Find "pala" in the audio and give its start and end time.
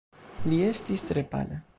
1.35-1.61